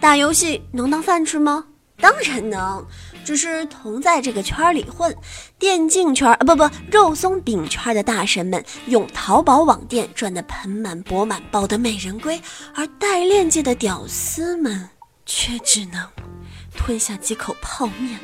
[0.00, 1.66] 打游戏能当饭吃吗？
[1.98, 2.86] 当然能，
[3.22, 5.14] 只是同在这个圈里混，
[5.58, 12.40] 电竞圈啊不不肉松饼圈的大神们用淘宝网店赚得盆满钵满，抱得美人归，
[12.74, 14.88] 而代练界的屌丝们
[15.26, 16.08] 却只能
[16.74, 18.18] 吞下几口泡面，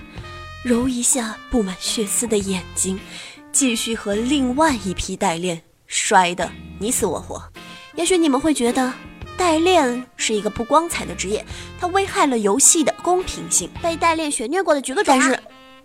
[0.64, 2.98] 揉一下布满血丝的眼睛，
[3.52, 6.50] 继续和另外一批代练摔得
[6.80, 7.43] 你死我活。
[7.95, 8.90] 也许你们会觉得。
[9.37, 11.45] 代练是一个不光彩的职业，
[11.79, 13.71] 它危害了游戏的公平性。
[13.82, 15.12] 被代练血虐过的举个手。
[15.12, 15.39] 但是，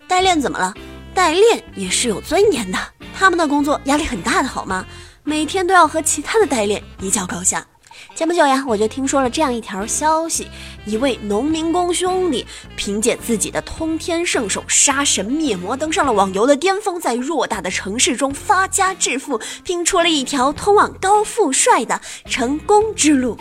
[0.08, 0.74] 代练怎么了？
[1.14, 2.78] 代练也是有尊严的，
[3.14, 4.84] 他们的工作压力很大的，好吗？
[5.24, 7.66] 每天都要和其他的代练一较高下。
[8.14, 10.46] 前不久呀，我就听说了这样一条消息：
[10.84, 23.36] 一位农民工兄弟凭借自己的通天圣手杀神灭魔，登上了网游的巅峰，在偌大的城市中发家致富，拼出了一条通往高富帅的成功之路。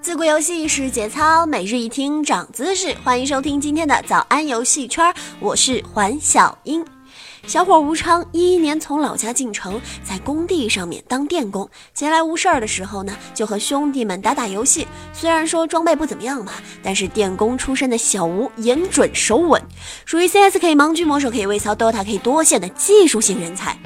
[0.00, 2.96] 自古游戏是节操，每日一听长姿势。
[3.04, 6.93] 欢迎收听今天的早安游戏圈，我是环小英。
[7.46, 11.68] 小伙吴昌一一年从老家进城，在工地上面当电工。
[11.92, 14.86] 闲来无事儿的时候呢，就和兄弟们打打游戏。
[15.12, 19.62] 虽然说装备不怎么样吧，但是电工出身的小吴眼准手稳，
[20.06, 23.78] 属于 CS 可以盲狙，魔手可以微操，DOTA 可以多线的技术型人才。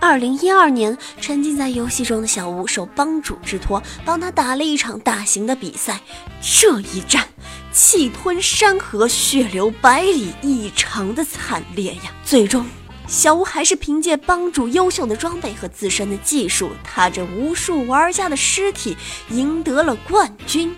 [0.00, 6.00] 二零一二年，沉浸在游戏中的小吴受帮主之托，帮他打了一场大型的比赛。
[6.42, 7.24] 这一战，
[7.72, 12.12] 气吞山河，血流百里，异常的惨烈呀！
[12.24, 12.66] 最终。
[13.08, 18.96] 小吴还是凭借帮主优秀的装备和自身的技术，踏着无数玩家的尸体，
[19.30, 20.74] 赢得了冠军。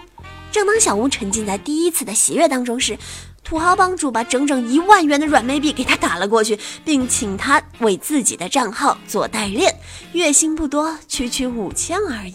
[0.53, 2.99] 正当小吴沉浸在第一次的喜悦当中时，
[3.43, 9.75] 土豪帮主把整整一万元的软妹币给他打了过去，并请他为自己的账号做代练，
[10.13, 12.35] 月薪不多，区区五千而已。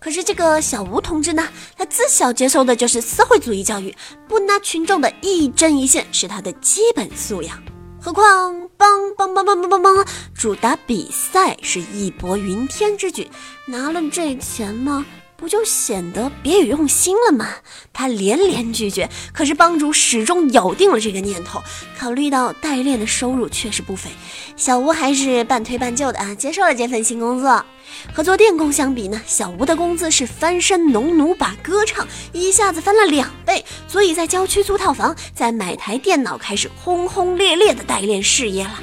[0.00, 3.94] 可是这个小吴同志呢，他自小接受的就是社会主义教育，
[4.28, 7.60] 不拿群众的一针一线是他的基本素养。
[8.00, 13.28] 何况帮帮帮帮帮帮帮主打比赛是义薄云天之举，
[13.66, 15.04] 拿了这钱吗？
[15.40, 17.48] 不就显得别有用心了吗？
[17.92, 21.62] 他连连拒绝，可是帮主始终咬定了这个念头。
[21.96, 24.10] 考虑到代练的收入确实不菲，
[24.56, 27.64] 小吴还是半推半就的啊，接受了这份新工作。
[28.12, 38.74] 和做电工相比呢，小吴的工资是翻身农奴把歌唱，一下子翻了两倍，所以在郊区租套房，再买台电脑，开始轰轰烈烈的代练事业了。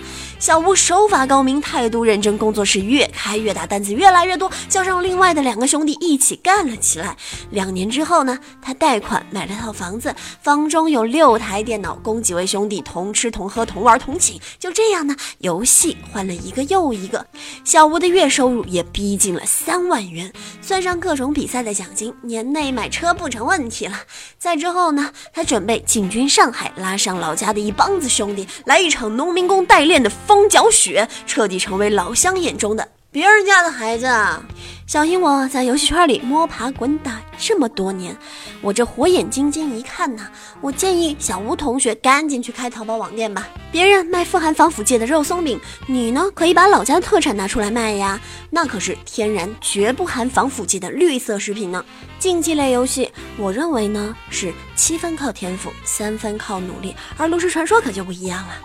[0.46, 7.18] 小吴手法高明，态度认真，工作室越开越大，单子越来越多，叫上另外的两个兄弟一起干了起来。
[7.50, 10.14] 两年之后呢，他贷款买了套房子，
[10.44, 14.40] 房中有六台电脑，供几位兄弟同吃同喝同玩同寝。
[14.60, 17.26] 就这样呢，游戏换了一个又一个，
[17.64, 23.98] 小吴的月收入也逼近了三万元，算上各种比赛的奖金，年内买车不成问题了。
[24.38, 30.35] 再之后呢，他准备进军上海，拉上老家的一帮子兄弟，来一场农民工代练的疯。
[30.36, 34.44] 风搅雪，彻底成为老乡眼中的别人家的孩子啊。
[34.86, 38.16] 小心，我在游戏圈里摸爬滚打这么多年，
[38.62, 40.30] 我这火眼金睛一看呐，
[40.62, 43.48] 我建议小吴同学赶紧去开淘宝网店吧。
[43.72, 48.20] 别人卖富含防腐剂的肉松饼，你呢可以把老家的特产拿出来卖呀，
[48.50, 51.84] 那可是天然绝不含防腐剂的绿色食品呢。
[52.18, 58.56] 竞技类游戏，我认为呢是七分靠天赋，三分靠努力，而炉石传说可就不一样了。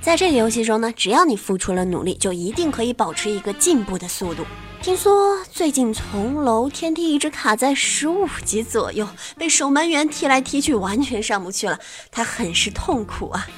[0.00, 4.44] 在这个游戏中呢，只要你付出了努力，就一定可以保持一个进步的速度。
[4.84, 9.08] 听说最近重楼天梯一直卡在十五级左右，
[9.38, 11.78] 被守门员踢来踢去，完全上不去了。
[12.10, 13.48] 他很是痛苦啊！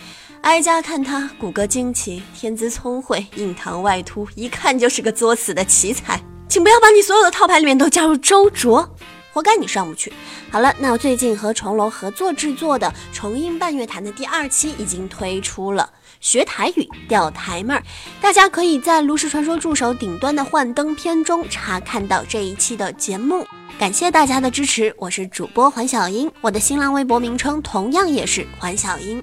[0.43, 6.23] 哀家看他骨骼惊奇，天资聪慧，印堂外凸，一看就是个作死的奇才。
[6.49, 8.89] 请不要把你所有的套牌里面都加入周卓，
[9.33, 10.13] 活该你上不去。
[10.53, 15.91] 好了，那我最近和重楼合作制作的《重音半月谈》的第二期已经推出了。
[16.21, 17.83] 学台语钓台妹儿，
[18.21, 23.47] 大家可以在炉石传说助手顶端的幻灯片中查看到这一期的节目。
[23.79, 29.23] 感谢大家的支持，我是主播环小英，我的新浪微博名称同样也是环小英。